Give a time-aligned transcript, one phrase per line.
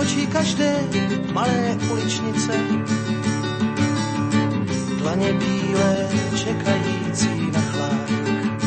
[0.00, 0.72] Očí každé
[1.32, 2.52] malé uličnice.
[4.98, 8.62] Dlaně bílé čekající na chládek.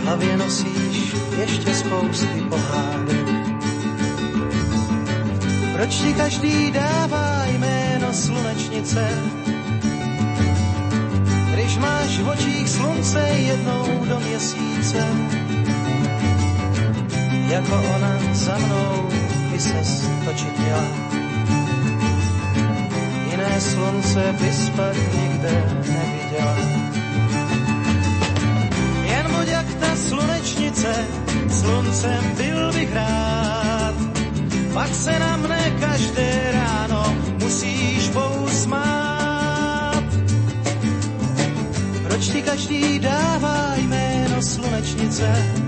[0.00, 3.28] V hlavě nosíš ještě spousty pohádek.
[5.72, 9.08] Proč ti každý dává jméno slunečnice?
[11.52, 15.06] Když máš v očích slunce jednou do měsíce
[17.48, 19.08] jako ona za mnou
[19.52, 19.82] by se
[20.24, 20.84] točit měla.
[23.30, 26.56] Jiné slunce bys pak nikde neviděla.
[29.02, 30.94] Jen buď jak ta slunečnice,
[31.50, 33.94] sluncem byl bych rád.
[34.74, 40.04] Pak se na mne každé ráno musíš pousmát.
[42.02, 45.67] Proč ti každý dává jméno slunečnice?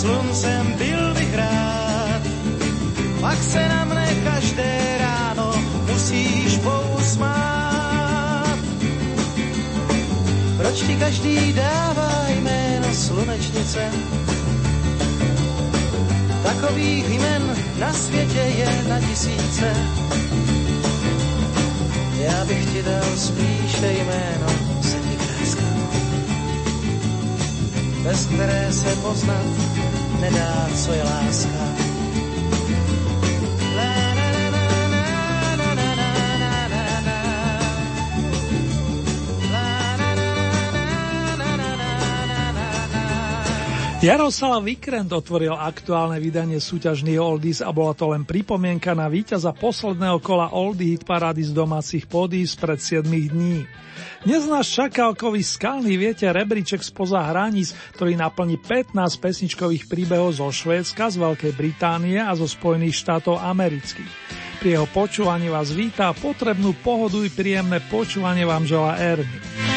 [0.00, 2.22] Sluncem byl bych rád.
[3.20, 5.52] Pak se na mne každé ráno
[5.92, 7.38] musíš pousmát.
[10.56, 13.90] Proč ti každý dává jméno slunečnice?
[16.42, 19.74] Takových jmen na světě je na tisíce.
[22.16, 24.69] Já bych ti dal spíše jméno
[28.02, 29.46] bez které se poznat
[30.20, 31.90] nedá, co je láska.
[44.00, 50.24] Jaroslav Vikrent otvoril aktuálne vydanie súťažných Oldies a bola to len pripomienka na víťaza posledného
[50.24, 53.68] kola Oldie Hit Parady z domácich pódií spred 7 dní.
[54.20, 61.16] Čaká okový skalný viete rebríček spoza hraníc, ktorý naplní 15 pesničkových príbehov zo Švédska, z
[61.16, 64.12] Veľkej Británie a zo Spojených štátov amerických.
[64.60, 69.69] Pri jeho počúvaní vás vítá potrebnú pohodu i príjemné počúvanie vám žela Ernie.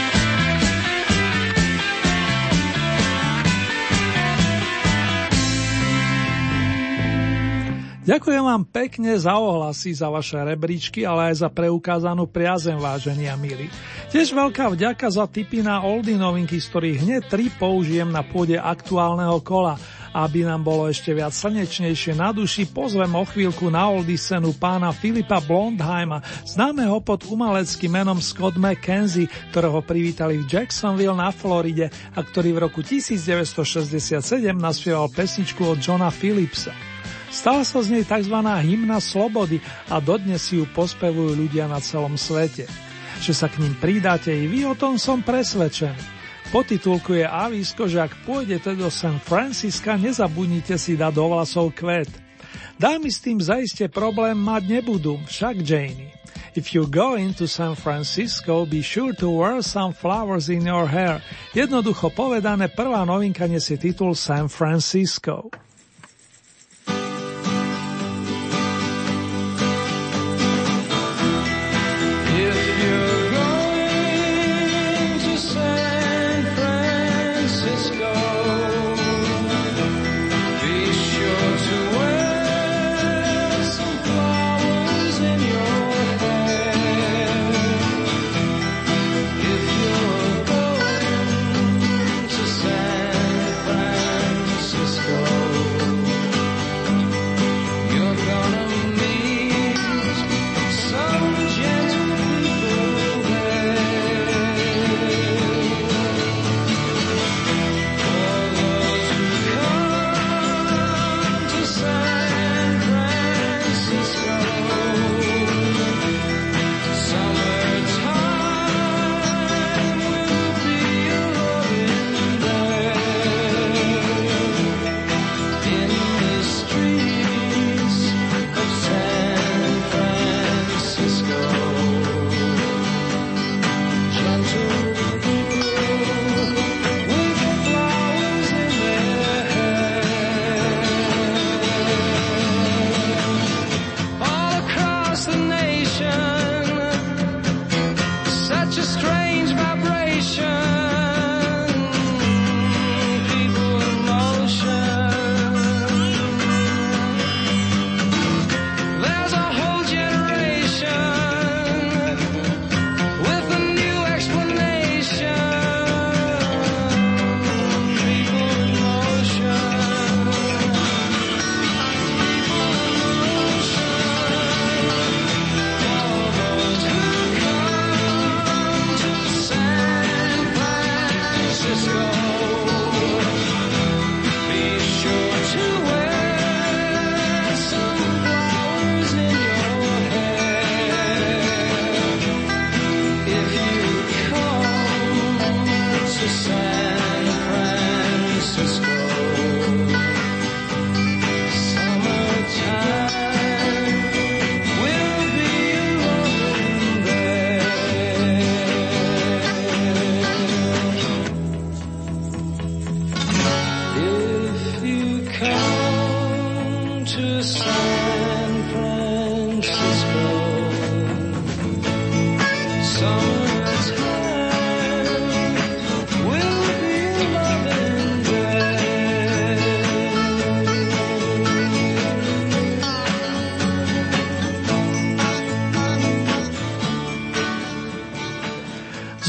[8.04, 13.40] Ďakujem vám pekne za ohlasy, za vaše rebríčky, ale aj za preukázanú priazem, vážení a
[13.40, 13.72] milí.
[14.12, 18.60] Tiež veľká vďaka za tipy na oldy novinky, z ktorých hneď tri použijem na pôde
[18.60, 19.80] aktuálneho kola.
[20.12, 24.92] Aby nám bolo ešte viac slnečnejšie na duši, pozvem o chvíľku na oldy scénu pána
[24.92, 32.20] Filipa Blondheima, známeho pod umaleckým menom Scott McKenzie, ktorého privítali v Jacksonville na Floride a
[32.20, 34.20] ktorý v roku 1967
[34.60, 36.93] naspieval pesničku od Johna Phillipsa.
[37.34, 38.38] Stala sa z nej tzv.
[38.46, 39.58] hymna slobody
[39.90, 42.70] a dodnes si ju pospevujú ľudia na celom svete.
[43.26, 45.98] Že sa k ním pridáte i vy, o tom som presvedčený.
[46.54, 51.74] Po titulku je avísko, že ak pôjdete do San Francisca, nezabudnite si dať do vlasov
[51.74, 52.14] kvet.
[52.78, 56.14] Dámy s tým zaiste problém mať nebudú, však Janie.
[56.54, 61.18] If you go into San Francisco, be sure to wear some flowers in your hair.
[61.58, 65.50] Jednoducho povedané, prvá novinka nesie titul San Francisco.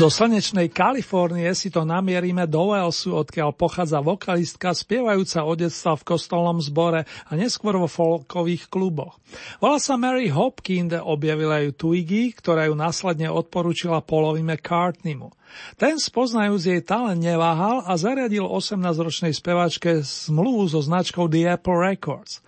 [0.04, 6.04] Zo slnečnej Kalifornie si to namierime do Walesu, odkiaľ pochádza vokalistka spievajúca od detstva v
[6.12, 9.16] kostolnom zbore a neskôr vo folkových kluboch.
[9.64, 15.32] Volá sa Mary Hopkins, objavila ju Twiggy, ktorá ju následne odporúčila Paulovi McCartneymu.
[15.74, 22.42] Ten spoznajúc jej talent neváhal a zariadil 18-ročnej spevačke zmluvu so značkou The Apple Records.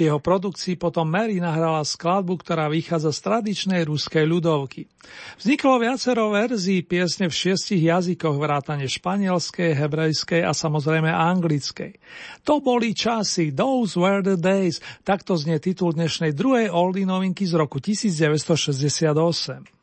[0.00, 4.88] V jeho produkcii potom Mary nahrala skladbu, ktorá vychádza z tradičnej ruskej ľudovky.
[5.40, 11.96] Vzniklo viacero verzií piesne v šiestich jazykoch vrátane španielskej, hebrejskej a samozrejme anglickej.
[12.44, 17.56] To boli časy, those were the days, takto znie titul dnešnej druhej oldie novinky z
[17.56, 19.79] roku 1968.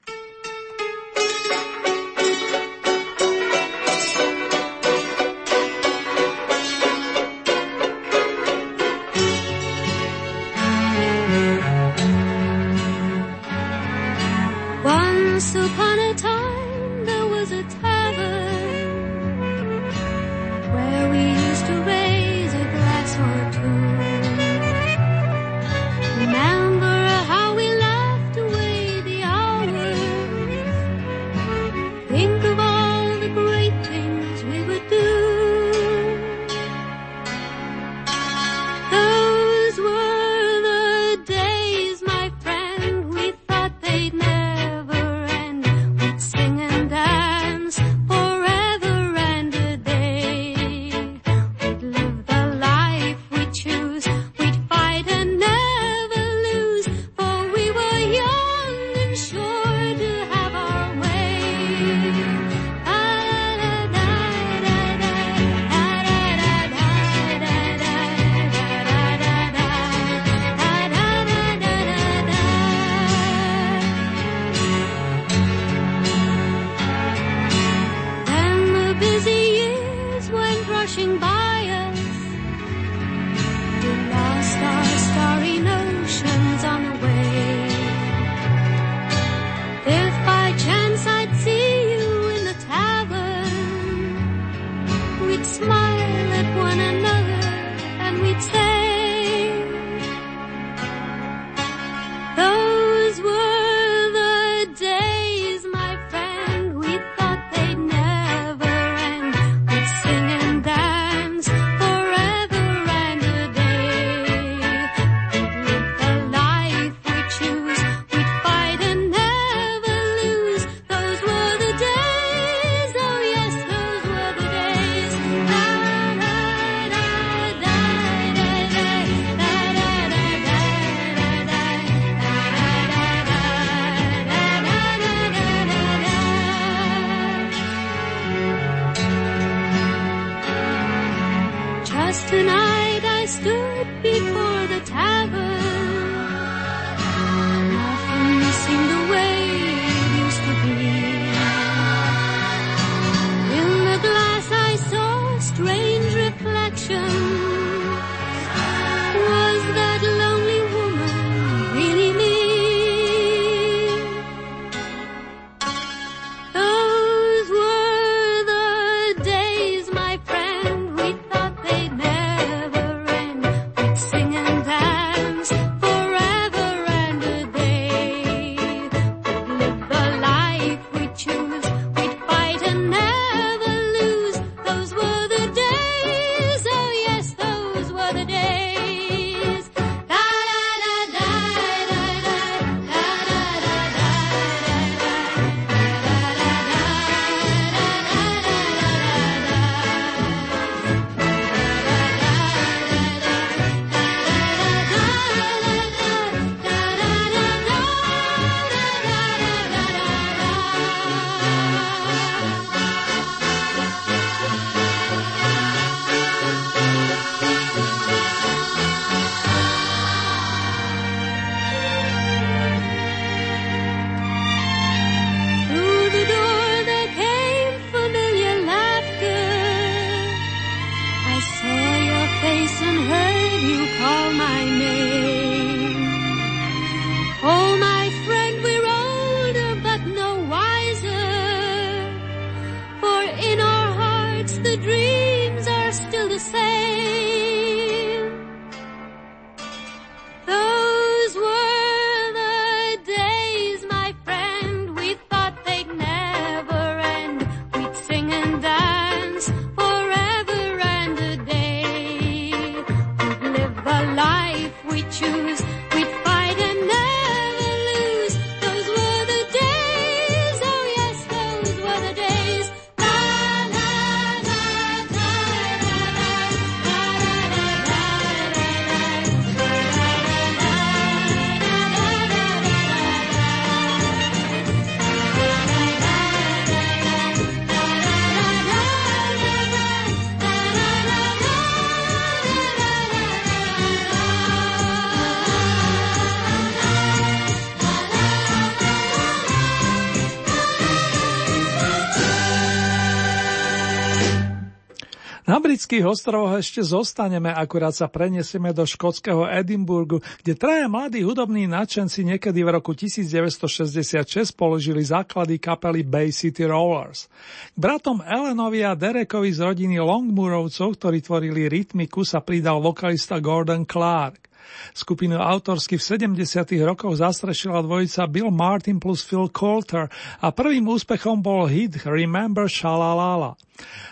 [305.68, 312.24] britských ostrovoch ešte zostaneme, akurát sa preniesieme do škótskeho Edinburgu, kde traja mladí hudobní nadšenci
[312.24, 317.28] niekedy v roku 1966 položili základy kapely Bay City Rollers.
[317.76, 323.84] K bratom Ellenovi a Derekovi z rodiny Longmurovcov, ktorí tvorili rytmiku, sa pridal vokalista Gordon
[323.84, 324.47] Clark.
[324.94, 326.44] Skupinu autorsky v 70.
[326.84, 330.10] rokoch zastrešila dvojica Bill Martin plus Phil Coulter
[330.42, 333.56] a prvým úspechom bol hit Remember Shalalala.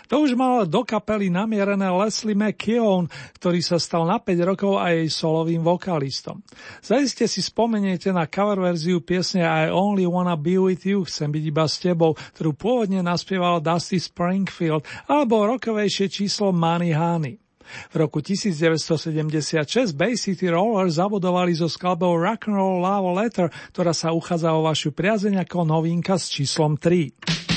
[0.06, 5.02] To už mal do kapely namierené Leslie McKeown, ktorý sa stal na 5 rokov aj
[5.02, 6.38] jej solovým vokalistom.
[6.78, 11.44] Zaiste si spomeniete na cover verziu piesne I Only Wanna Be With You, chcem byť
[11.50, 17.45] iba s tebou, ktorú pôvodne naspieval Dusty Springfield, alebo rokovejšie číslo Money Honey.
[17.90, 24.54] V roku 1976 Bay City Rollers zabudovali so skladbou Rock'n'Roll Love Letter, ktorá sa uchádza
[24.54, 27.55] o vašu priazeň ako novinka s číslom 3.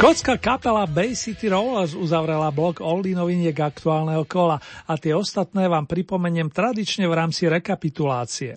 [0.00, 4.56] Škótska kapela Bay City Rollers uzavrela blok Oldie noviniek aktuálneho kola
[4.88, 8.56] a tie ostatné vám pripomeniem tradične v rámci rekapitulácie.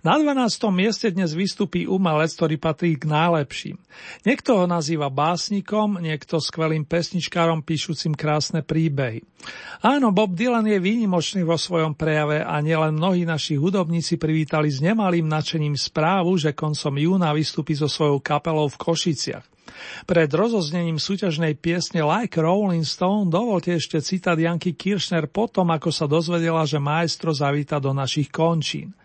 [0.00, 0.48] Na 12.
[0.72, 3.76] mieste dnes vystupí umelec, ktorý patrí k najlepším.
[4.24, 9.20] Niekto ho nazýva básnikom, niekto skvelým pesničkárom píšucim krásne príbehy.
[9.84, 14.80] Áno, Bob Dylan je výnimočný vo svojom prejave a nielen mnohí naši hudobníci privítali s
[14.80, 19.59] nemalým nadšením správu, že koncom júna vystúpi so svojou kapelou v Košiciach.
[20.04, 26.08] Pred rozoznením súťažnej piesne Like Rolling Stone dovolte ešte citát Janky Kiršner potom, ako sa
[26.08, 28.96] dozvedela, že maestro zavíta do našich končín.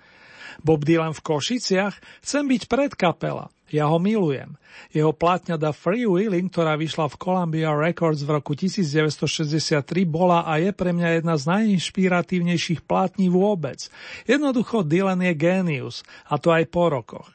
[0.63, 2.23] Bob Dylan v Košiciach?
[2.23, 3.51] Chcem byť pred kapela.
[3.73, 4.55] Ja ho milujem.
[4.93, 10.61] Jeho platňa The Free Wheeling, ktorá vyšla v Columbia Records v roku 1963, bola a
[10.61, 13.91] je pre mňa jedna z najinšpiratívnejších platní vôbec.
[14.29, 17.34] Jednoducho Dylan je génius, a to aj po rokoch.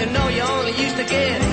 [0.00, 1.43] you know you only used to get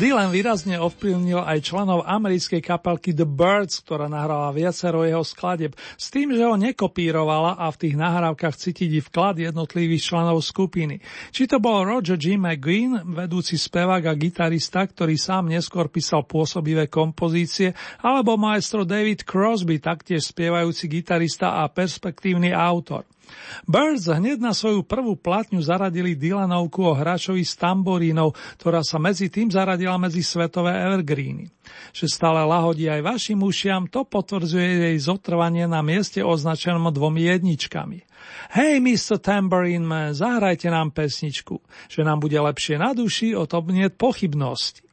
[0.00, 6.08] Dylan výrazne ovplyvnil aj členov americkej kapelky The Birds, ktorá nahrala viacero jeho skladeb, s
[6.08, 11.04] tým, že ho nekopírovala a v tých nahrávkach cítiť vklad jednotlivých členov skupiny.
[11.36, 12.40] Či to bol Roger G.
[12.40, 19.84] McGuinn, vedúci spevák a gitarista, ktorý sám neskôr písal pôsobivé kompozície, alebo maestro David Crosby,
[19.84, 23.04] taktiež spievajúci gitarista a perspektívny autor.
[23.64, 29.30] Birds hneď na svoju prvú platňu zaradili Dylanovku o hráčovi s tamborínov, ktorá sa medzi
[29.30, 31.48] tým zaradila medzi svetové evergreeny.
[31.94, 37.98] Že stále lahodí aj vašim ušiam, to potvrdzuje jej zotrvanie na mieste označenom dvomi jedničkami.
[38.52, 39.16] Hej, Mr.
[39.22, 41.62] Tambourine Man, zahrajte nám pesničku.
[41.88, 44.89] Že nám bude lepšie na duši, o tom nie pochybnosti.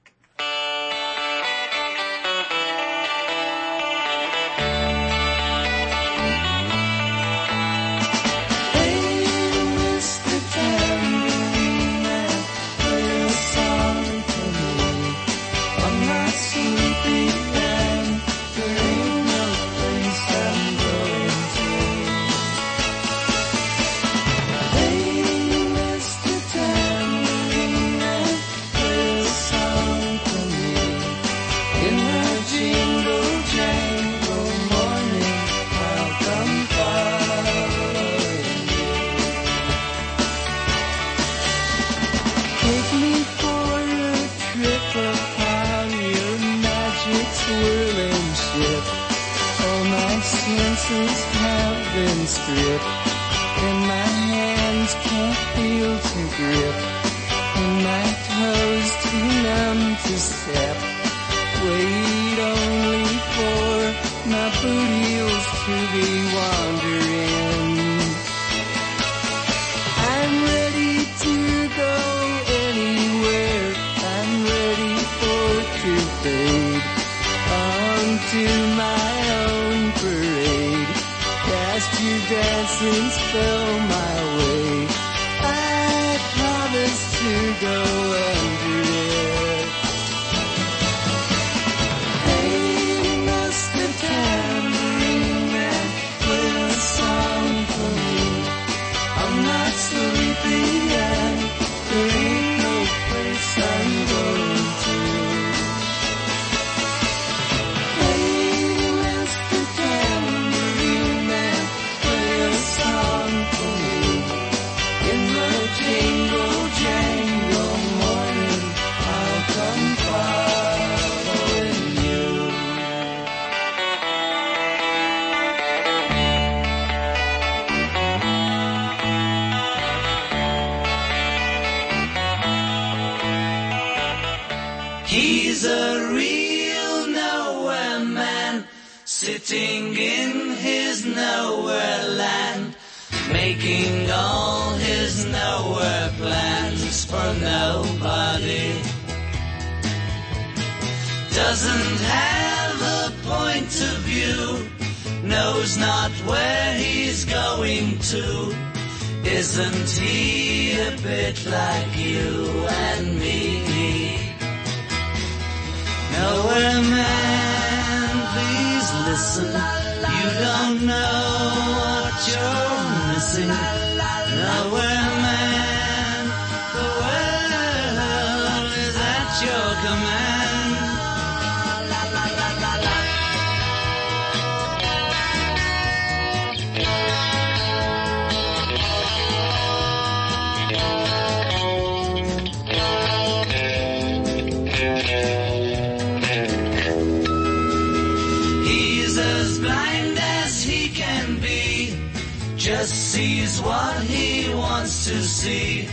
[202.68, 205.88] Just sees what he wants to see.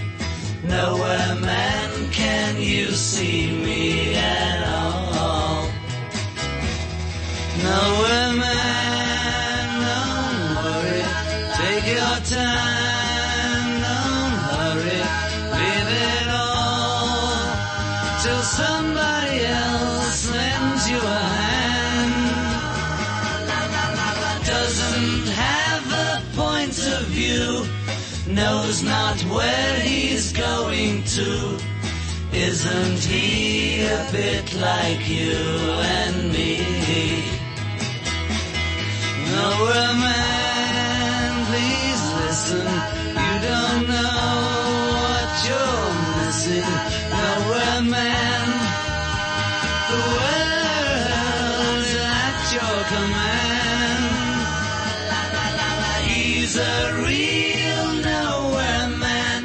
[0.64, 5.68] Nowhere man can you see me at all.
[7.62, 11.02] Nowhere man, don't worry,
[11.60, 12.73] take your time,
[31.16, 31.64] going to.
[32.32, 36.58] Isn't he a bit like you and me?
[39.30, 42.66] Nowhere man, please listen.
[43.22, 44.26] You don't know
[44.94, 46.70] what you're missing.
[47.10, 48.46] Nowhere man,
[49.90, 54.04] The world's at your command.
[56.08, 56.60] He's a
[57.06, 59.40] real nowhere man,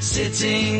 [0.00, 0.73] sitting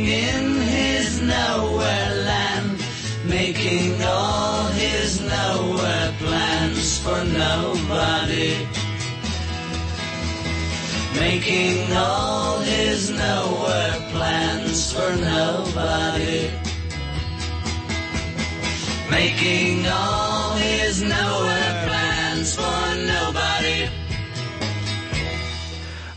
[11.25, 16.51] Making all his nowhere plans for nobody.
[19.11, 23.04] Making all his nowhere plans for nobody.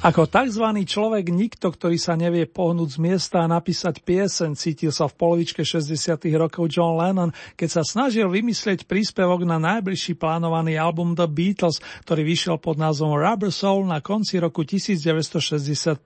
[0.08, 0.64] Ako tzv.
[0.88, 5.68] človek nikto, ktorý sa nevie pohnúť z miesta a napísať piesen, cítil sa v polovičke
[5.68, 6.24] 60.
[6.40, 12.24] rokov John Lennon, keď sa snažil vymyslieť príspevok na najbližší plánovaný album The Beatles, ktorý
[12.24, 16.00] vyšiel pod názvom Rubber Soul na konci roku 1965.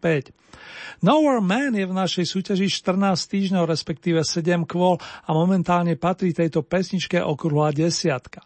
[1.06, 6.66] Nowhere Man je v našej súťaži 14 týždňov, respektíve 7 kvôl a momentálne patrí tejto
[6.66, 8.42] pesničke okrúhla desiatka.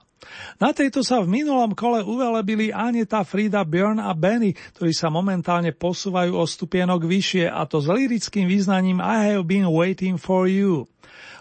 [0.58, 5.76] Na tejto sa v minulom kole uvelebili Aneta, Frida, Björn a Benny, ktorí sa momentálne
[5.76, 10.88] posúvajú o stupienok vyššie a to s lirickým význaním I have been waiting for you.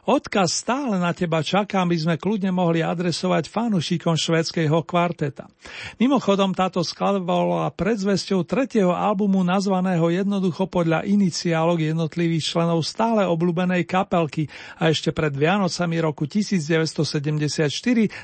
[0.04, 5.48] Odkaz stále na teba čakám by sme kľudne mohli adresovať fanúšikom švédskeho kvarteta.
[5.96, 13.88] Mimochodom táto skladba bola predzvesťou tretieho albumu nazvaného jednoducho podľa iniciálok jednotlivých členov stále obľúbenej
[13.88, 14.44] kapelky
[14.76, 17.72] a ešte pred Vianocami roku 1974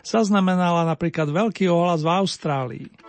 [0.04, 2.99] zaznamenala napríklad veľký ohlas v Austrálii.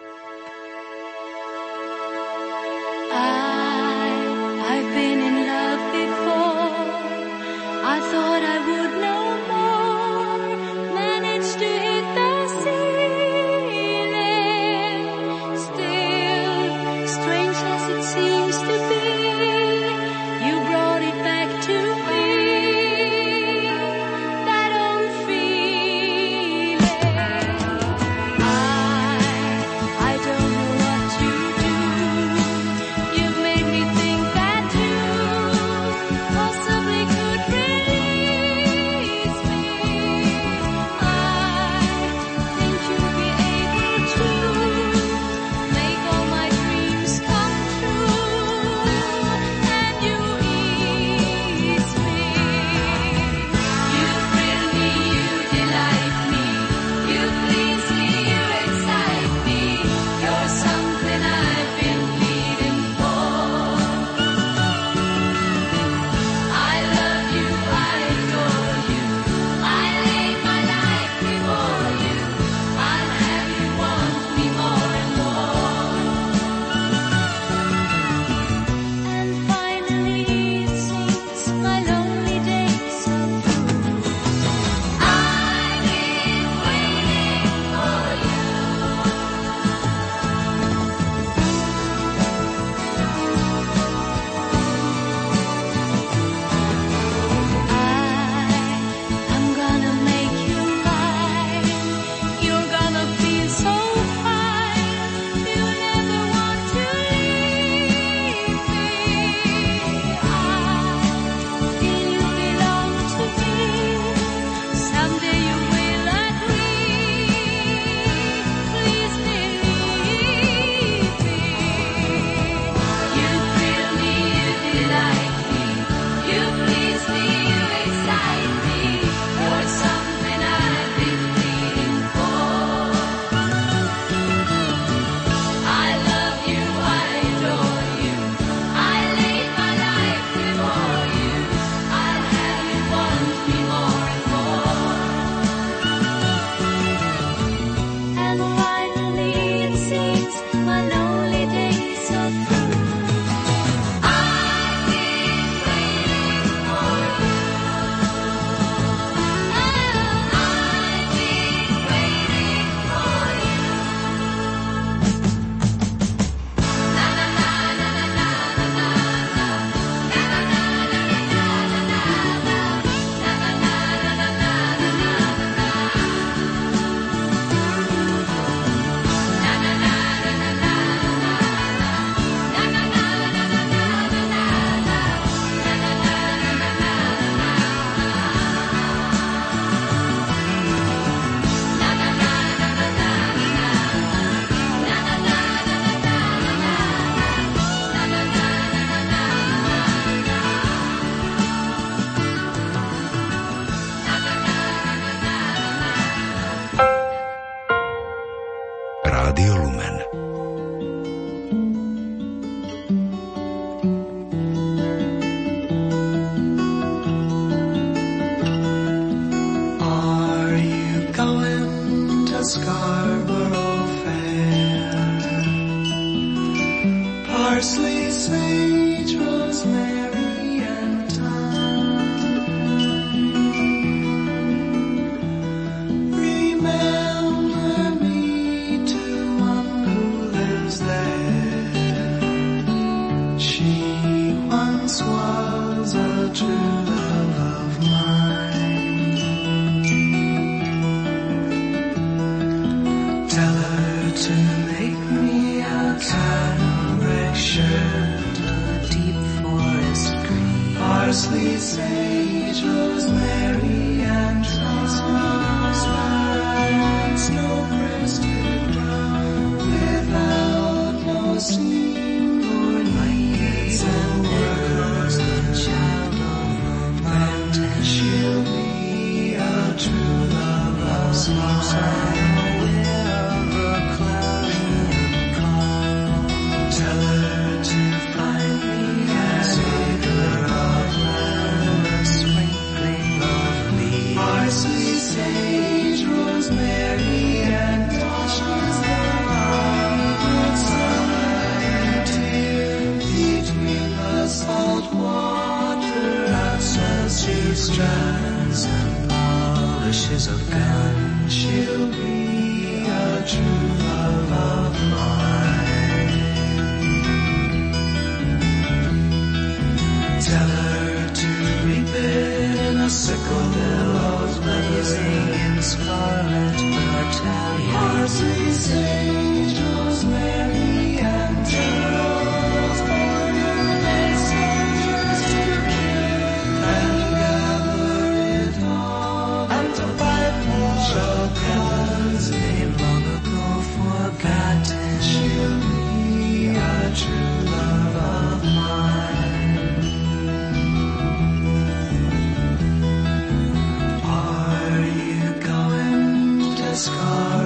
[356.81, 357.40] scar.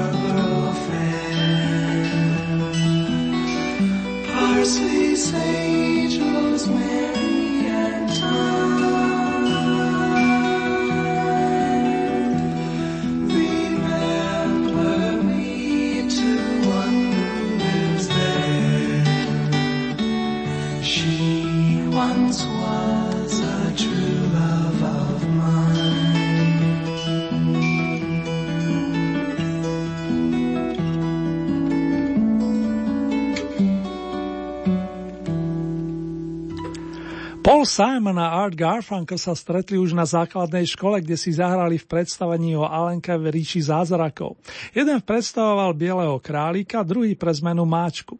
[37.65, 42.55] Simon a Art Garfunkel sa stretli už na základnej škole, kde si zahrali v predstavení
[42.55, 44.37] o Alenka v ríši zázrakov.
[44.71, 48.15] Jeden predstavoval Bieleho králika, druhý pre zmenu Máčku.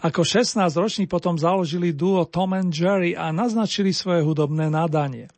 [0.00, 5.28] Ako 16-roční potom založili duo Tom and Jerry a naznačili svoje hudobné nadanie.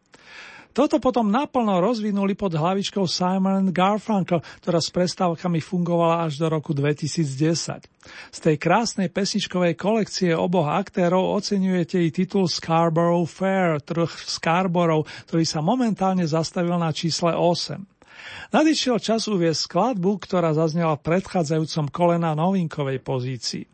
[0.78, 6.70] Toto potom naplno rozvinuli pod hlavičkou Simon Garfunkel, ktorá s prestávkami fungovala až do roku
[6.70, 7.82] 2010.
[8.30, 15.42] Z tej krásnej pesničkovej kolekcie oboch aktérov oceňujete i titul Scarborough Fair, trh Scarborough, ktorý
[15.42, 18.54] sa momentálne zastavil na čísle 8.
[18.54, 23.66] Nadišiel čas uviesť skladbu, ktorá zaznela v predchádzajúcom kole na novinkovej pozícii.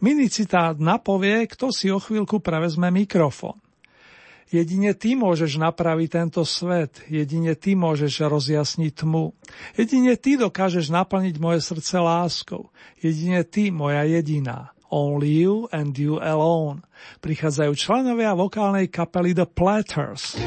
[0.00, 3.60] Minicitát napovie, kto si o chvíľku prevezme mikrofón.
[4.46, 9.34] Jedine ty môžeš napraviť tento svet, jedine ty môžeš rozjasniť tmu.
[9.74, 12.70] Jedine ty dokážeš naplniť moje srdce láskou.
[13.02, 14.70] Jedine ty, moja jediná.
[14.86, 16.86] Only you and you alone.
[17.18, 20.38] Prichádzajú členovia vokálnej kapely The Platters.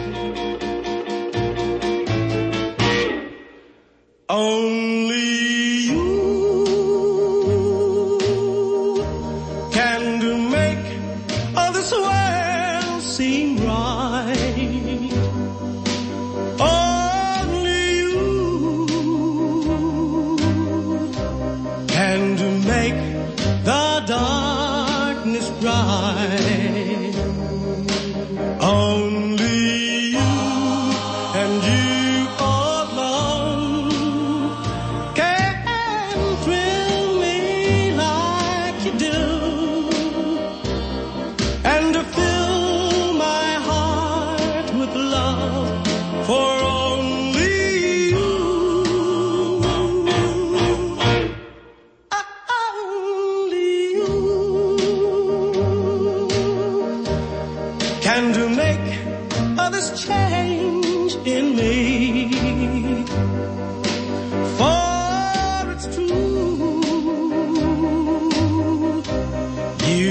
[4.32, 5.59] Only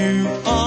[0.09, 0.58] you are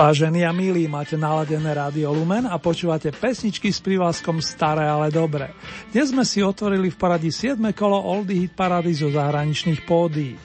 [0.00, 5.52] Vážení a milí, máte naladené Rádio Lumen a počúvate pesničky s privázkom Staré, ale dobre.
[5.92, 7.60] Dnes sme si otvorili v poradí 7.
[7.76, 10.40] kolo Oldy Hit Parady zo zahraničných pódií.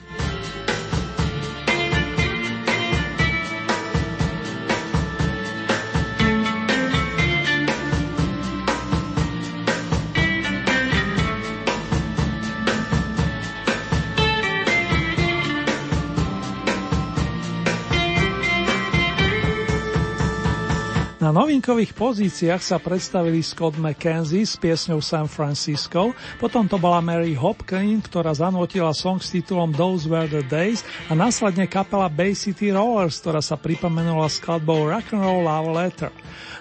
[21.36, 28.08] Novinkových pozíciách sa predstavili Scott McKenzie s piesňou San Francisco, potom to bola Mary Hopkins,
[28.08, 33.20] ktorá zanotila song s titulom Those Were the Days a následne kapela Bay City Rollers,
[33.20, 36.12] ktorá sa pripomenula skladbou Rock'n'Roll Love Letter.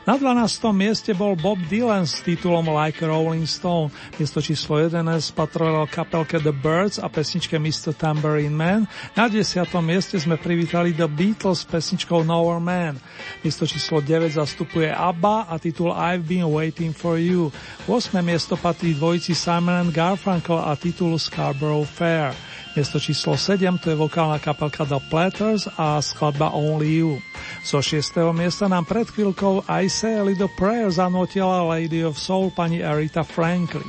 [0.05, 0.69] Na 12.
[0.69, 3.89] mieste bol Bob Dylan s titulom Like Rolling Stone.
[4.21, 5.01] Miesto číslo 11
[5.33, 7.89] patroval kapelke The Birds a pesničke Mr.
[7.89, 8.85] Tambourine Man.
[9.17, 9.65] Na 10.
[9.81, 13.01] mieste sme privítali The Beatles s pesničkou Nowhere Man.
[13.41, 17.53] Miesto číslo 9 zastupuje ABBA a titul I've Been Waiting for You.
[17.85, 18.17] 8.
[18.25, 22.33] miesto patrí dvojici Simon and Garfunkel a titul Scarborough Fair.
[22.73, 27.21] Miesto číslo 7 to je vokálna kapelka The Platters a skladba Only You.
[27.61, 28.33] Zo 6.
[28.33, 33.23] miesta nám pred chvíľkou I Say a Little Prayer zanotila Lady of Soul pani Arita
[33.23, 33.87] Franklin.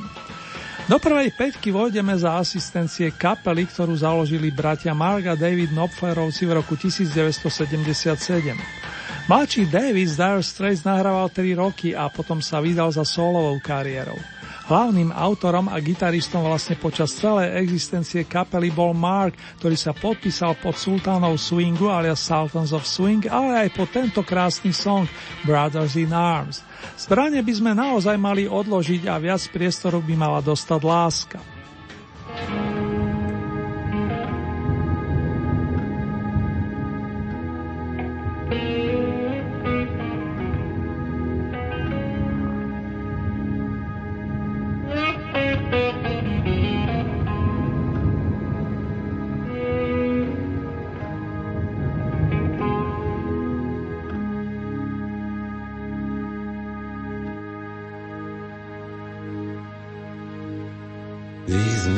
[0.87, 6.63] Do prvej peťky vojdeme za asistencie kapely, ktorú založili bratia Mark a David Knopflerovci v
[6.63, 8.86] roku 1977.
[9.27, 14.15] Mladší David z Dire Straits nahrával 3 roky a potom sa vydal za solovou kariérou.
[14.71, 20.79] Hlavným autorom a gitaristom vlastne počas celej existencie kapely bol Mark, ktorý sa podpísal pod
[20.79, 25.03] sultánov swingu alias Sultans of Swing, ale aj po tento krásny song
[25.43, 26.63] Brothers in Arms.
[26.95, 31.39] Zbranie by sme naozaj mali odložiť a viac priestoru by mala dostať láska.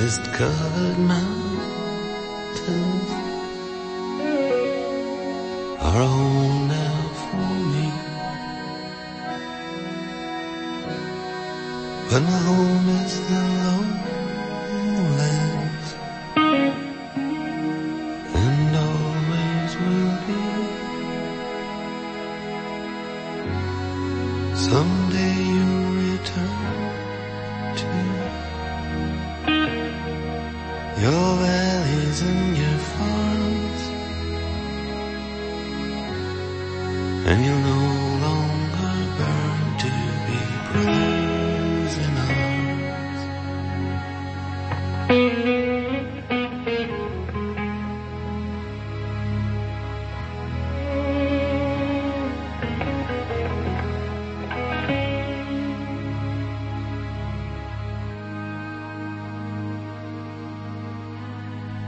[0.10, 1.50] These mist-covered mountains
[5.80, 7.88] are home now for me.
[12.10, 13.79] But my home is the lowlands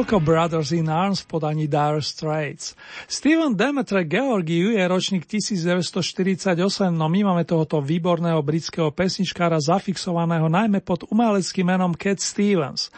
[0.00, 2.72] Toľko Brothers in Arms v podaní Dire Straits.
[3.04, 6.56] Steven Demetre Georgiou je ročník 1948,
[6.88, 12.88] no my máme tohoto výborného britského pesničkára zafixovaného najmä pod umeleckým menom Cat Stevens.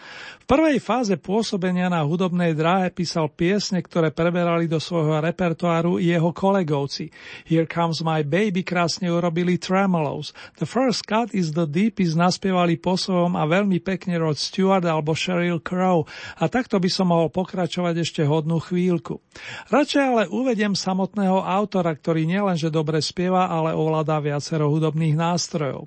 [0.42, 6.34] V prvej fáze pôsobenia na hudobnej dráhe písal piesne, ktoré preberali do svojho repertoáru jeho
[6.34, 7.14] kolegovci.
[7.46, 10.34] Here Comes My Baby krásne urobili Tremolos.
[10.58, 12.98] The First Cut is the Deepest naspievali po
[13.38, 16.10] a veľmi pekne Rod Stewart alebo Sheryl Crow
[16.42, 19.22] a takto by som mohol pokračovať ešte hodnú chvíľku.
[19.70, 25.86] Radšej ale uvediem samotného autora, ktorý nielenže dobre spieva, ale ovláda viacero hudobných nástrojov.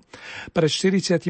[0.55, 1.27] Pred 43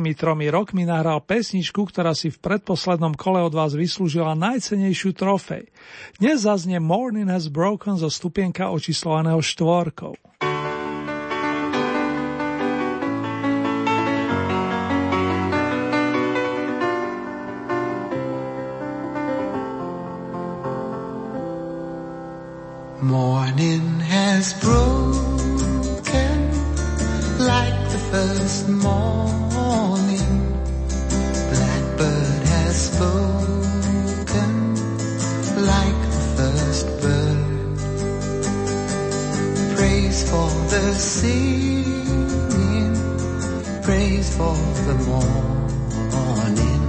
[0.53, 5.71] rokmi nahral pesničku, ktorá si v predposlednom kole od vás vyslúžila najcenejšiu trofej.
[6.19, 10.13] Dnes zaznie Morning Has Broken zo stupienka očíslovaného štvorkou.
[23.05, 26.39] Morning has broken
[27.37, 29.34] like the first morning.
[32.95, 34.51] Spoken
[35.71, 37.77] like the first bird.
[39.75, 42.93] Praise for the singing,
[43.83, 44.55] praise for
[44.87, 46.83] the morning,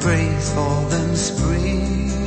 [0.00, 2.25] praise for the springing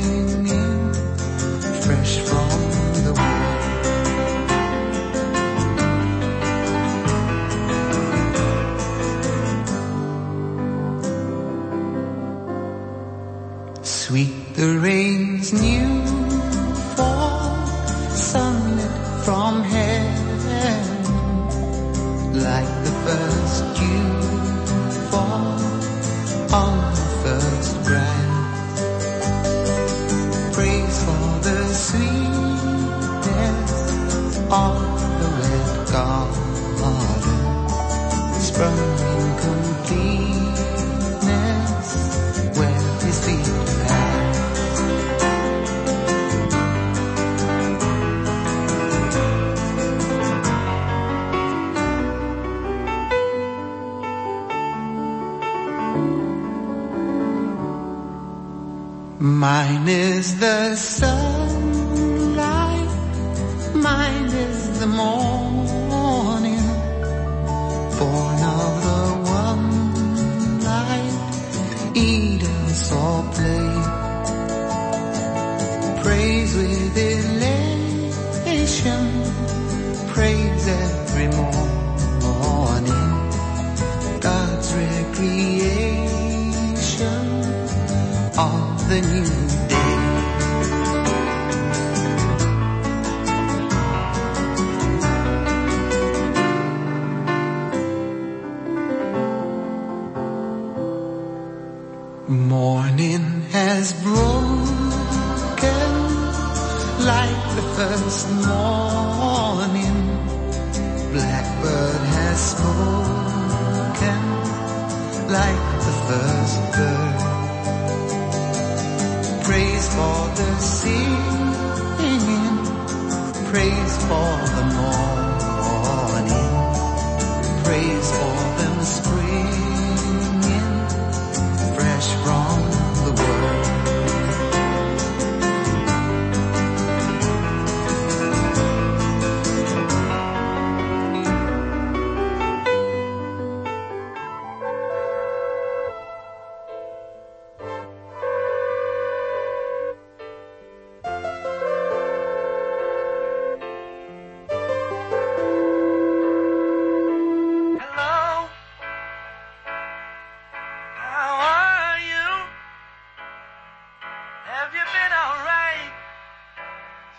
[164.52, 165.92] Have you been alright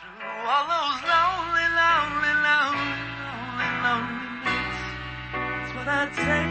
[0.02, 3.08] through all those lonely, lonely, lonely,
[3.56, 4.82] lonely, lonely nights?
[5.32, 6.44] That's what I'd say.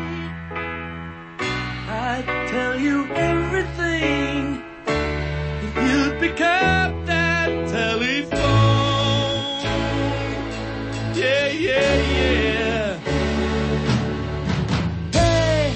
[1.86, 4.62] I'd tell you everything
[5.66, 8.30] if you'd pick up that telephone.
[11.14, 12.98] Yeah, yeah, yeah.
[15.12, 15.74] Hey,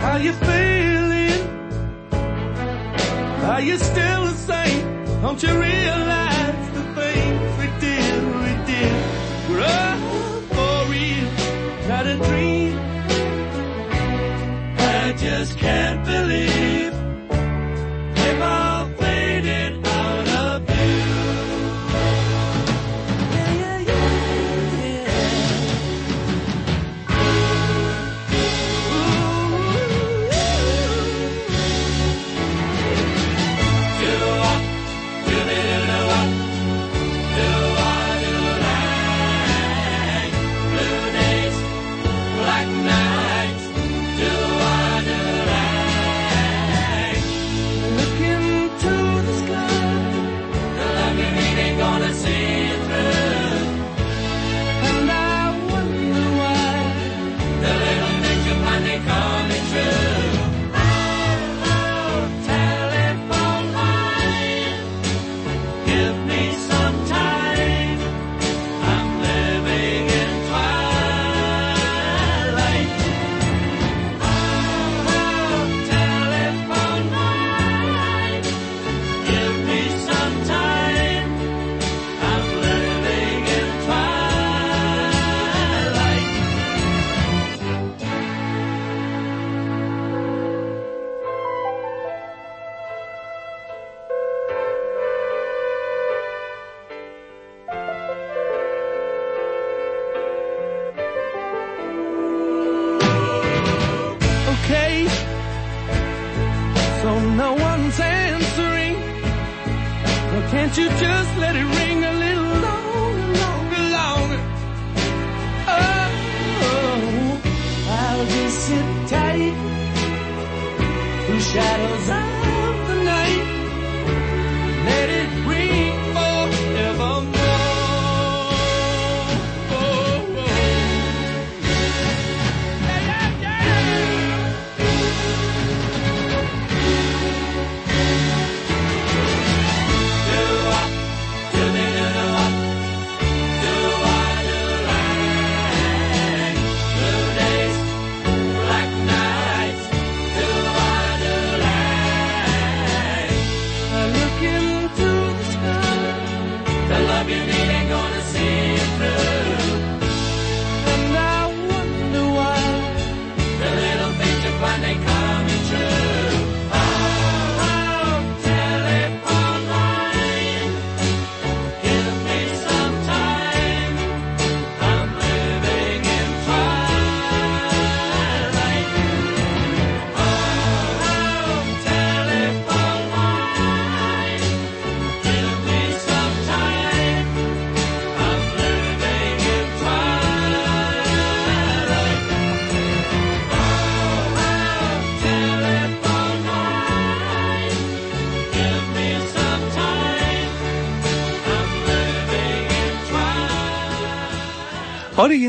[0.00, 0.73] how you feeling?
[3.54, 4.82] Are you still the same?
[5.22, 8.92] Don't you realize the things we did, we did
[9.48, 11.30] were all for real,
[11.86, 12.76] not a dream?
[14.76, 16.83] I just can't believe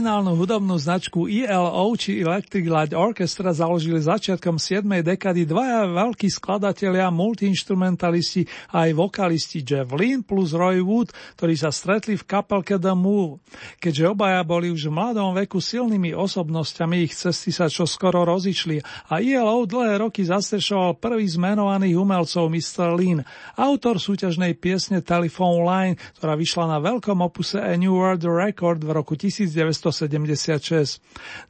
[0.05, 4.85] Originálnu hudobnú značku ELO či Electric Light Orchestra založili začiatkom 7.
[5.01, 11.09] dekady dvaja veľkí skladatelia, multiinstrumentalisti a aj vokalisti Jeff Lynne plus Roy Wood,
[11.41, 13.41] ktorí sa stretli v kapelke The Move.
[13.81, 19.25] Keďže obaja boli už v mladom veku silnými osobnosťami, ich cesty sa čoskoro rozišli a
[19.25, 22.93] ELO dlhé roky zastrešoval prvý z menovaných umelcov Mr.
[22.93, 23.25] Lynn,
[23.57, 28.93] autor súťažnej piesne Telephone Line, ktorá vyšla na veľkom opuse A New World Record v
[28.93, 29.49] roku 1000
[29.95, 30.99] 1976.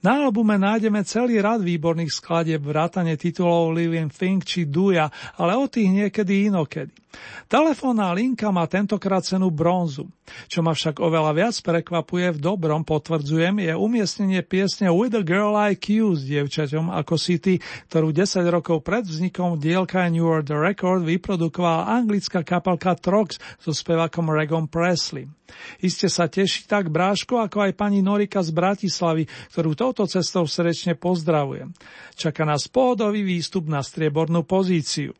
[0.06, 5.10] Na albume nájdeme celý rad výborných skladieb vrátane titulov Living Think či Duja,
[5.42, 7.05] ale o tých niekedy inokedy.
[7.46, 10.10] Telefónna linka má tentokrát cenu bronzu.
[10.50, 15.54] Čo ma však oveľa viac prekvapuje v dobrom, potvrdzujem, je umiestnenie piesne With a Girl
[15.54, 17.62] Like You s dievčaťom ako City,
[17.94, 24.26] ktorú 10 rokov pred vznikom dielka New World Record vyprodukovala anglická kapelka Trox so spevakom
[24.34, 25.30] Regon Presley.
[25.78, 30.98] Iste sa teší tak Bráško, ako aj pani Norika z Bratislavy, ktorú touto cestou srdečne
[30.98, 31.70] pozdravujem.
[32.18, 35.14] Čaká nás pohodový výstup na striebornú pozíciu.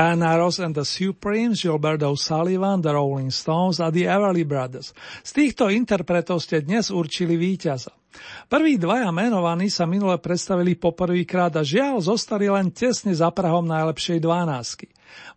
[0.00, 4.96] Diana Ross and the Supremes, Gilberto Sullivan, The Rolling Stones a The Everly Brothers.
[5.20, 7.92] Z týchto interpretov ste dnes určili víťaza.
[8.48, 14.24] Prví dvaja menovaní sa minule predstavili poprvýkrát a žiaľ zostali len tesne za prahom najlepšej
[14.24, 14.88] dvanásky.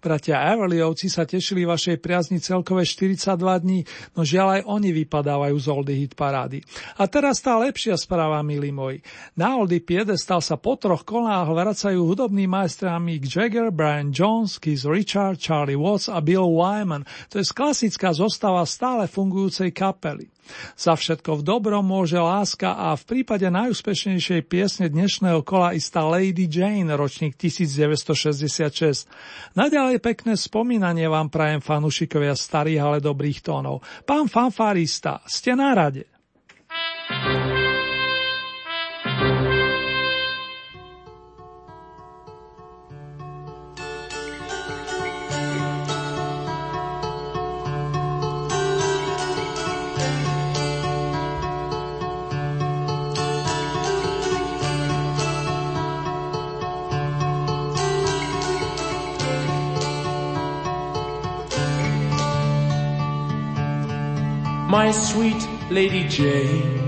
[0.03, 3.79] Bratia Everlyovci sa tešili vašej priazni celkové 42 dní,
[4.13, 6.59] no žiaľ aj oni vypadávajú z oldy hit parády.
[6.99, 8.99] A teraz tá lepšia správa, milí moji.
[9.39, 14.83] Na oldy piedestal sa po troch kolách vracajú hudobní majstri Mick Jagger, Brian Jones, Keith
[14.83, 17.07] Richard, Charlie Watts a Bill Wyman.
[17.31, 20.33] To je klasická zostava stále fungujúcej kapely.
[20.75, 26.51] Za všetko v dobrom môže láska a v prípade najúspešnejšej piesne dnešného kola istá Lady
[26.51, 29.07] Jane, ročník 1966.
[29.63, 33.79] Naďalej pekné spomínanie vám prajem fanúšikovia starých, ale dobrých tónov.
[34.03, 36.12] Pán fanfárista, ste na rade.
[64.93, 66.79] Sweet Lady Jane.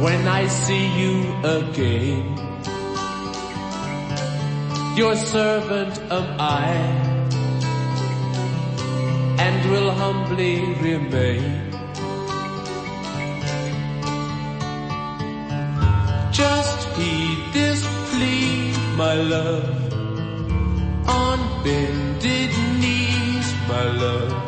[0.00, 2.24] When I see you again,
[4.96, 6.70] your servant am I,
[9.44, 11.70] and will humbly remain.
[16.30, 17.80] Just heed this
[18.10, 19.68] plea, my love,
[21.08, 24.47] on bended knees, my love.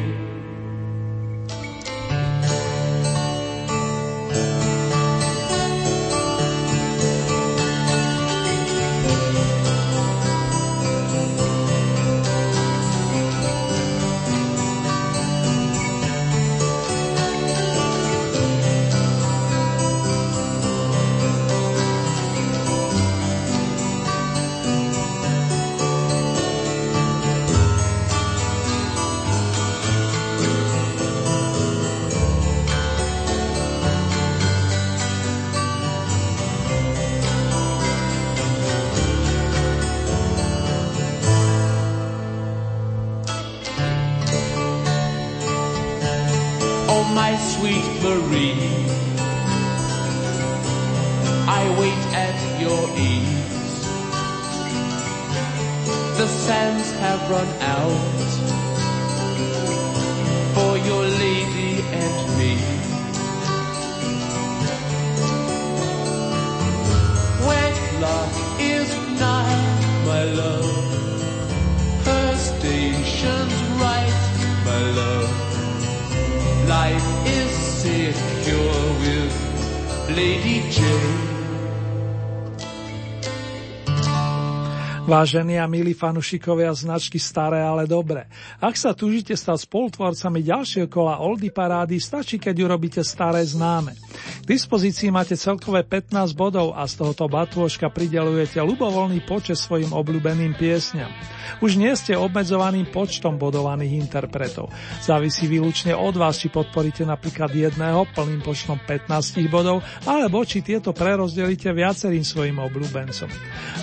[85.21, 88.25] Vážení a milí fanušikovia značky Staré, ale dobre.
[88.57, 94.00] Ak sa túžite stať spolutvorcami ďalšieho kola Oldy Parády, stačí, keď urobíte staré známe.
[94.41, 100.57] K dispozícii máte celkové 15 bodov a z tohoto batôžka pridelujete ľubovoľný počet svojim obľúbeným
[100.57, 101.13] piesňam.
[101.61, 104.73] Už nie ste obmedzovaným počtom bodovaných interpretov.
[104.97, 110.89] Závisí výlučne od vás, či podporíte napríklad jedného plným počtom 15 bodov, alebo či tieto
[110.89, 113.29] prerozdelíte viacerým svojim obľúbencom.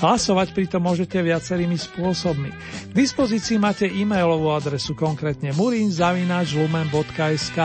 [0.03, 2.51] Hlasovať pritom môžete viacerými spôsobmi.
[2.91, 7.59] K dispozícii máte e-mailovú adresu, konkrétne murinzavináčlumen.sk.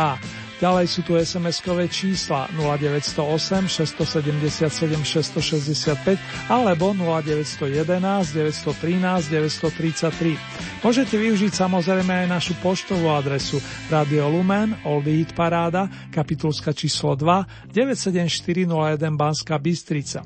[0.61, 4.69] Ďalej sú tu SMS-kové čísla 0908 677
[5.01, 6.17] 665
[6.51, 7.73] alebo 0911
[8.33, 10.83] 913 933.
[10.83, 17.71] Môžete využiť samozrejme aj našu poštovú adresu Radio Lumen, Oldy Hit Paráda, kapitulska číslo 2,
[17.71, 20.21] 97401 Banská Bystrica.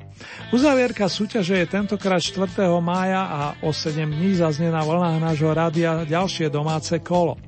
[0.50, 2.68] Uzavierka súťaže je tentokrát 4.
[2.82, 7.38] mája a o 7 dní zaznie na vlnách nášho rádia ďalšie domáce kolo.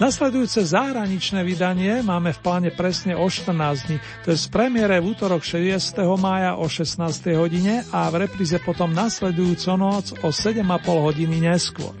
[0.00, 5.12] Nasledujúce zahraničné vydanie máme v pláne presne o 14 dní, to je z premiére v
[5.12, 6.00] útorok 6.
[6.16, 6.98] mája o 16.
[7.36, 11.92] hodine a v repríze potom nasledujúcu noc o 7,5 hodiny neskôr.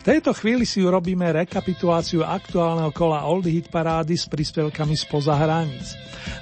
[0.00, 5.92] V tejto chvíli si urobíme rekapituláciu aktuálneho kola Oldie Hit Parády s príspevkami spoza hraníc.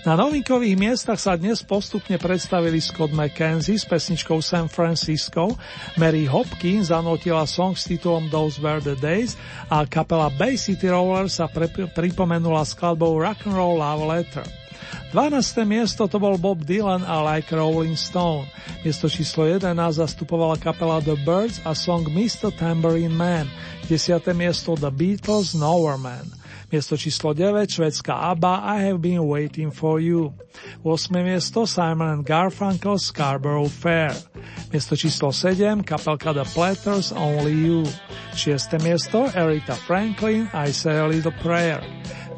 [0.06, 5.58] Na novinkových miestach sa dnes postupne predstavili Scott McKenzie s pesničkou San Francisco,
[5.98, 9.34] Mary Hopkins zanotila song s titulom Those Were the Days
[9.74, 14.46] a kapela Bay City Rollers sa pre- pripomenula skladbou Rock'n'Roll Love Letter.
[15.12, 15.64] 12.
[15.64, 18.46] miesto to bol Bob Dylan a Like Rolling Stone.
[18.84, 22.52] Miesto číslo 11 zastupovala kapela The Birds a song Mr.
[22.52, 23.48] Tambourine Man.
[23.88, 24.36] 10.
[24.36, 26.28] miesto The Beatles Nowhere Man.
[26.68, 30.36] Miesto číslo 9 švedská ABBA I Have Been Waiting For You.
[30.84, 31.08] 8.
[31.24, 34.12] miesto Simon and Garfunkel Scarborough Fair.
[34.68, 37.88] Miesto číslo 7 kapelka The Platters Only You.
[38.36, 38.84] 6.
[38.84, 41.80] miesto Aretha Franklin I Say a Little Prayer.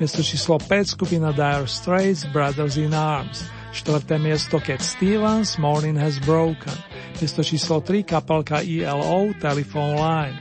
[0.01, 3.45] Miesto číslo 5 skupina Dire Straits Brothers in Arms.
[3.77, 4.17] 4.
[4.17, 6.73] miesto Cat Stevens Morning Has Broken.
[7.21, 10.39] Miesto číslo 3 kapelka ELO Telephone Line.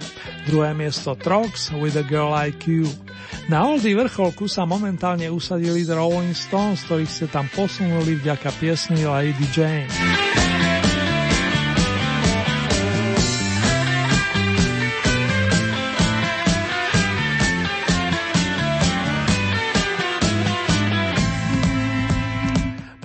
[0.48, 2.88] Druhé miesto Trox With a Girl Like You.
[3.52, 9.03] Na oldie vrcholku sa momentálne usadili The Rolling Stones, ktorých ste tam posunuli vďaka piesni
[9.03, 10.28] Lady Jane.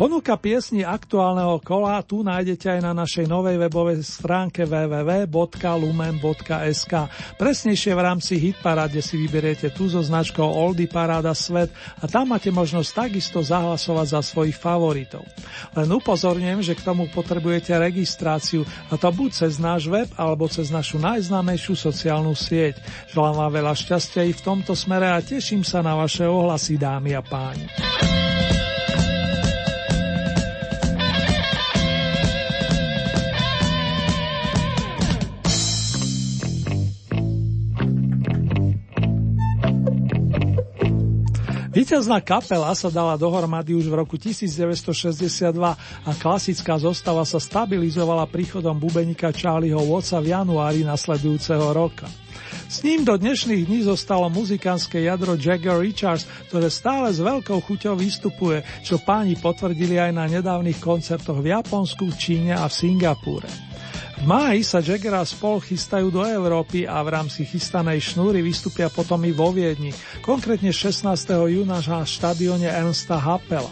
[0.05, 5.33] Ponuka piesni aktuálneho kola tu nájdete aj na našej novej webovej stránke www.lumen.sk.
[7.41, 12.53] Presnejšie v rámci Hitparáde si vyberiete tú so značkou Oldy Paráda Svet a tam máte
[12.53, 15.25] možnosť takisto zahlasovať za svojich favoritov.
[15.73, 20.69] Len upozorňujem, že k tomu potrebujete registráciu a to buď cez náš web alebo cez
[20.69, 22.77] našu najznámejšiu sociálnu sieť.
[23.09, 27.17] Želám vám veľa šťastia i v tomto smere a teším sa na vaše ohlasy, dámy
[27.17, 27.73] a páni.
[41.75, 45.59] Výťazná kapela sa dala dohromady už v roku 1962
[46.07, 52.07] a klasická zostava sa stabilizovala príchodom bubenika Charlieho Watsa v januári nasledujúceho roka.
[52.71, 57.99] S ním do dnešných dní zostalo muzikánske jadro Jagger Richards, ktoré stále s veľkou chuťou
[57.99, 63.74] vystupuje, čo páni potvrdili aj na nedávnych koncertoch v Japonsku, Číne a v Singapúre.
[64.25, 69.21] Máji sa Jagger a spol chystajú do Európy a v rámci chystanej šnúry vystúpia potom
[69.21, 69.93] i vo Viedni,
[70.25, 71.05] konkrétne 16.
[71.29, 73.69] júna na štadióne Ernsta Happela.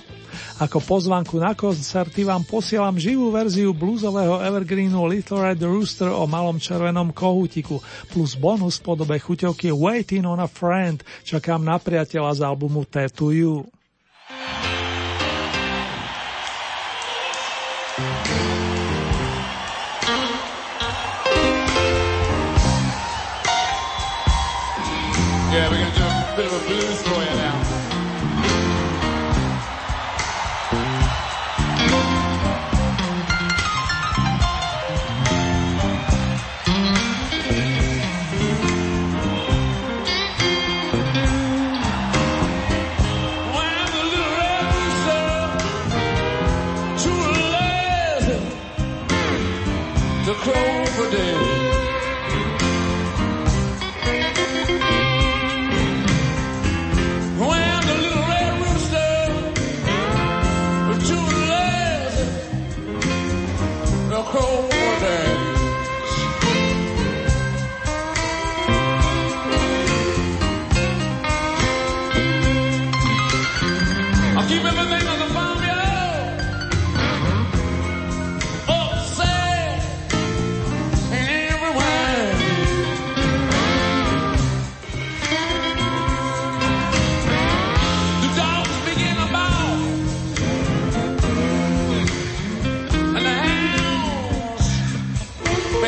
[0.61, 6.61] Ako pozvanku na koncerty vám posielam živú verziu bluesového evergreenu Little Red Rooster o malom
[6.61, 7.81] červenom kohútiku
[8.13, 13.33] plus bonus v podobe chuťovky Waiting on a Friend, čakám na priateľa z albumu Tattoo
[13.33, 13.65] You.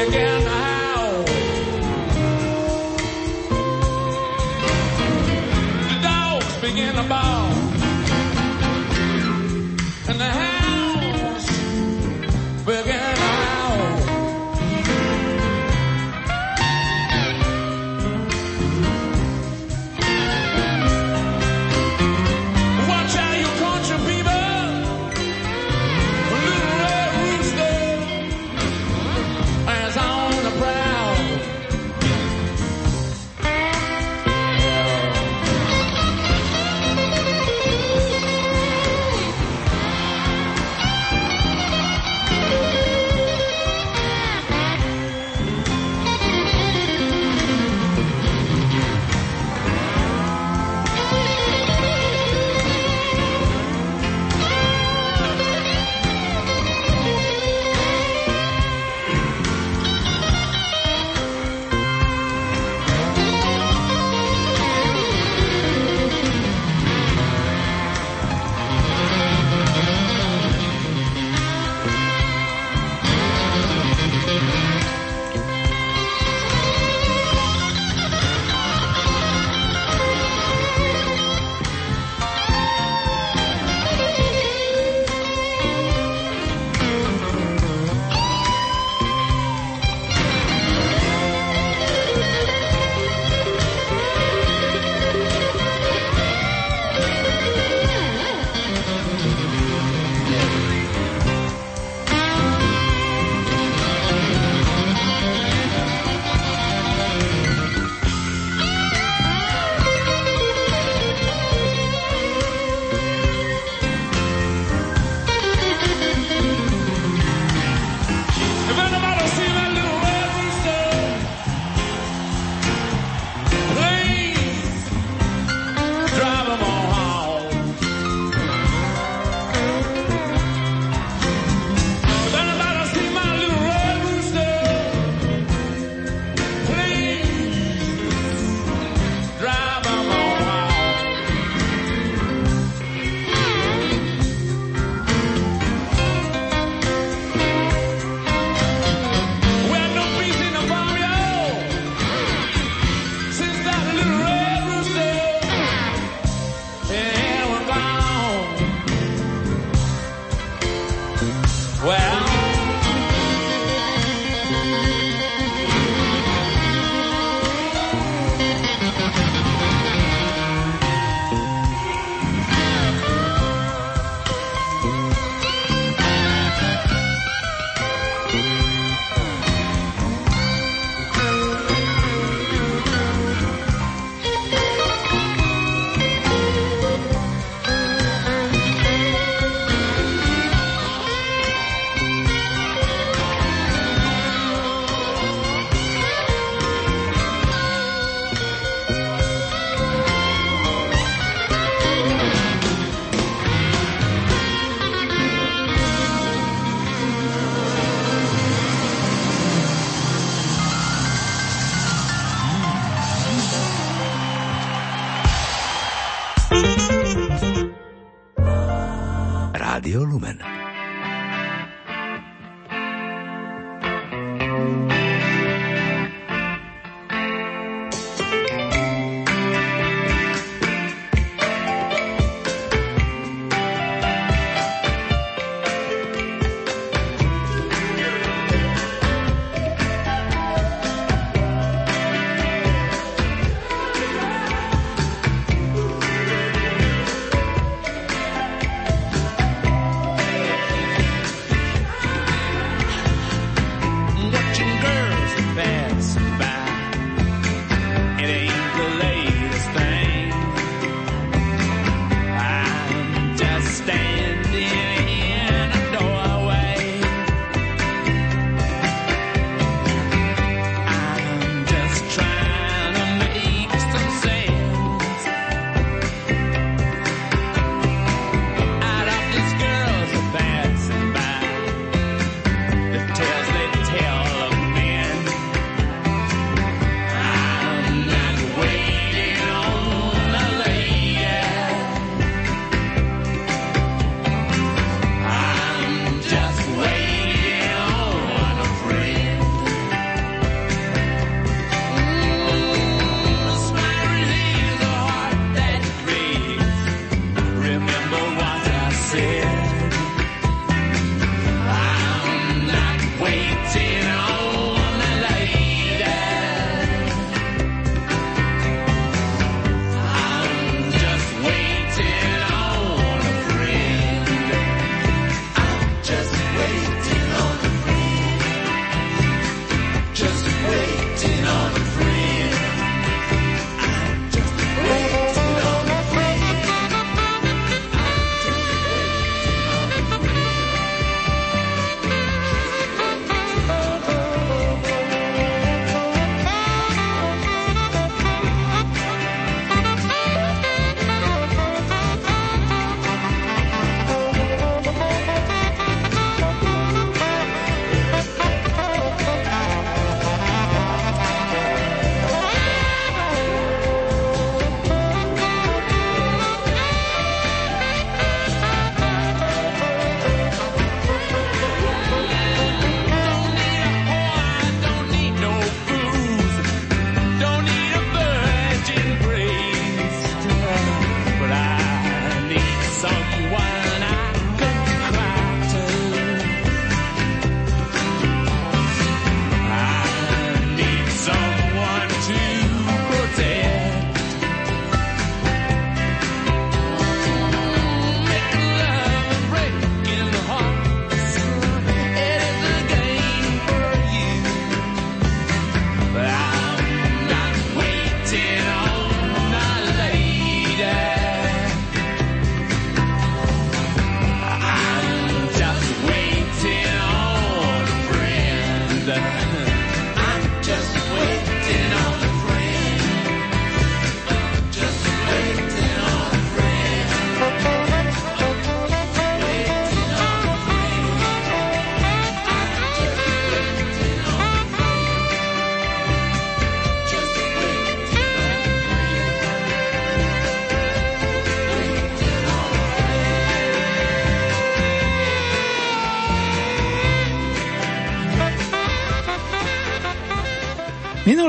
[0.09, 0.43] again.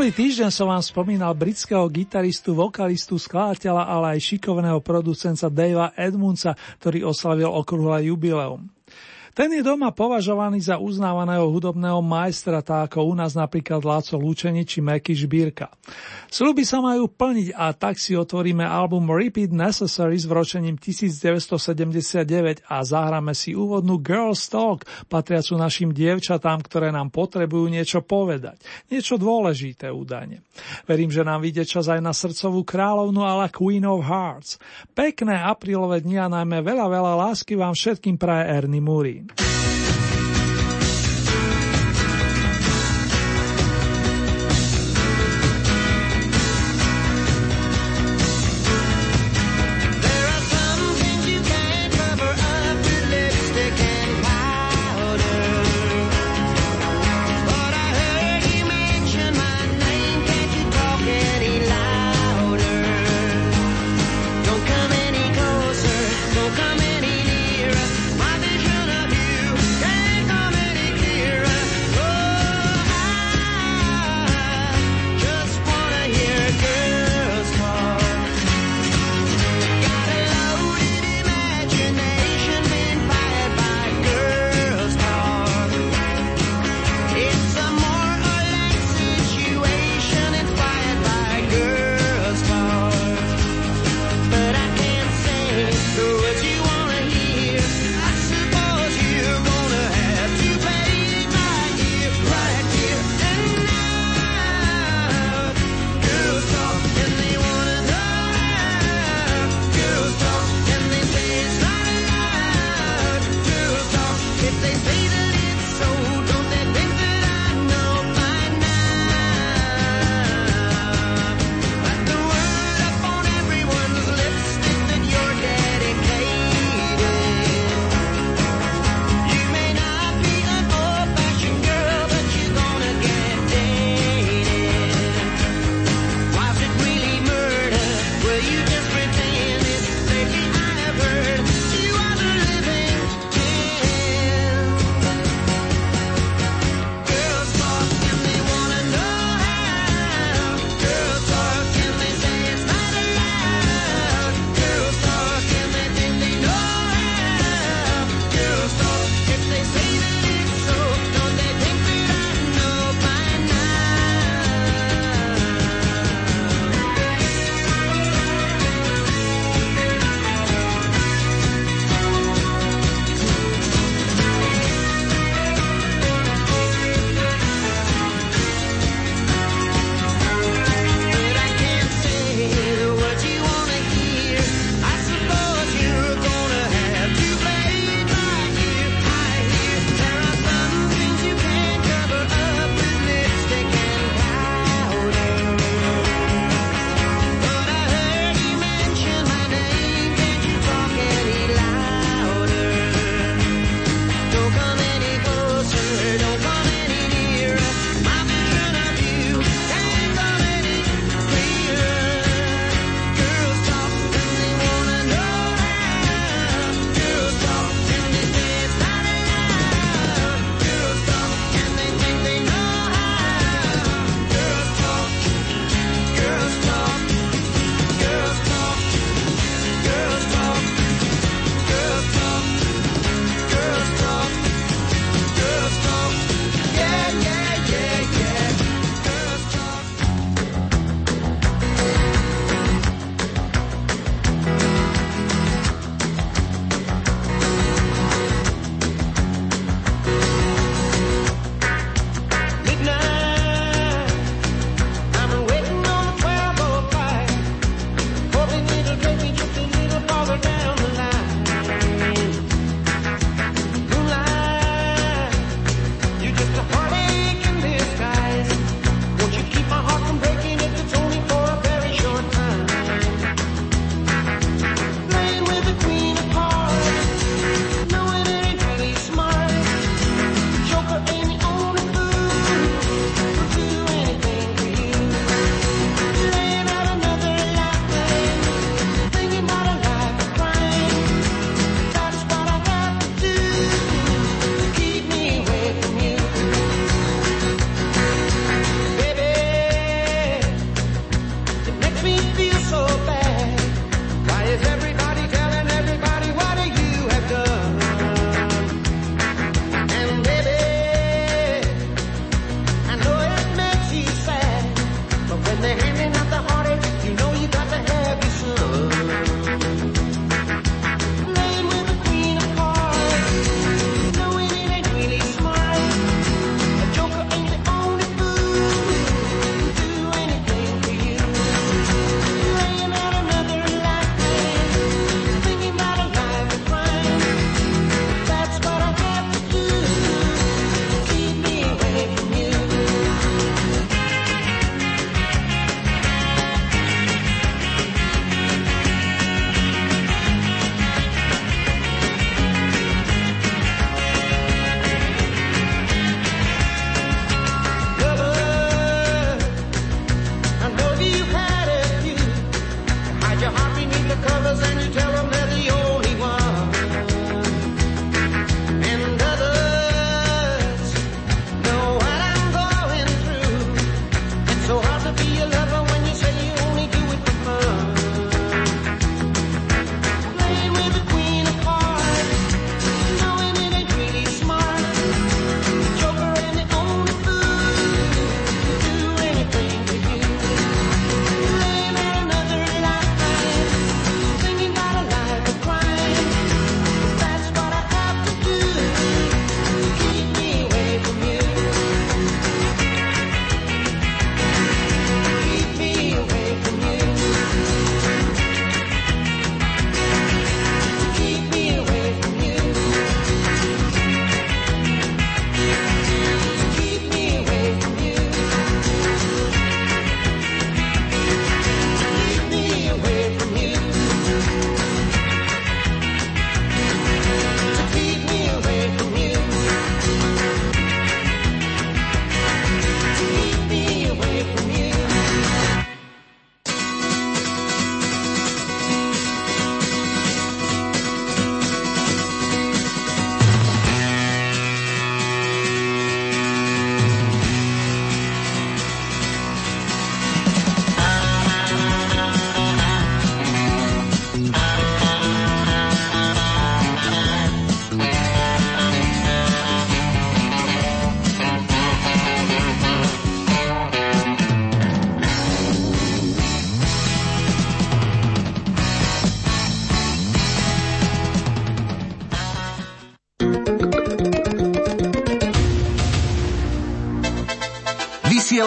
[0.06, 6.54] Minulý týždeň som vám spomínal britského gitaristu, vokalistu, skladateľa, ale aj šikovného producenta Davea Edmundsa,
[6.78, 8.70] ktorý oslavil okrúhle jubileum.
[9.36, 14.64] Ten je doma považovaný za uznávaného hudobného majstra, tak ako u nás napríklad Láco Lúčeni
[14.64, 15.68] či Meky Žbírka.
[16.32, 22.78] Sľuby sa majú plniť a tak si otvoríme album Repeat Necessary s vročením 1979 a
[22.80, 28.56] zahráme si úvodnú Girls Talk, patriacu našim dievčatám, ktoré nám potrebujú niečo povedať.
[28.88, 30.48] Niečo dôležité údajne.
[30.88, 34.64] Verím, že nám vyjde čas aj na srdcovú kráľovnu ale Queen of Hearts.
[34.96, 39.25] Pekné aprílové dni a najmä veľa, veľa lásky vám všetkým praje Ernie Murín.
[39.28, 39.65] time.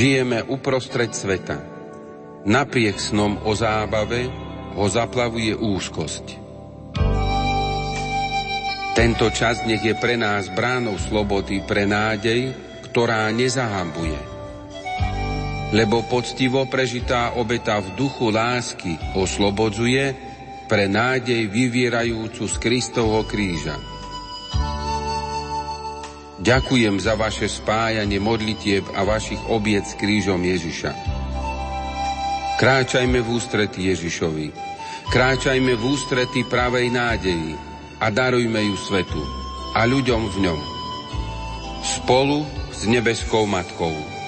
[0.00, 1.60] Žijeme uprostred sveta.
[2.48, 4.32] Napriek snom o zábave
[4.72, 6.40] ho zaplavuje úzkosť.
[8.96, 12.48] Tento čas nech je pre nás bránou slobody pre nádej,
[12.88, 14.16] ktorá nezahambuje.
[15.76, 20.16] Lebo poctivo prežitá obeta v duchu lásky oslobodzuje
[20.64, 23.76] pre nádej vyvierajúcu z Kristovho kríža.
[26.40, 30.96] Ďakujem za vaše spájanie modlitieb a vašich obiec s krížom Ježiša.
[32.56, 34.48] Kráčajme v ústretí Ježišovi.
[35.12, 37.60] Kráčajme v ústretí pravej nádeji
[38.00, 39.20] a darujme ju svetu
[39.76, 40.60] a ľuďom v ňom.
[41.84, 44.19] Spolu s nebeskou matkou.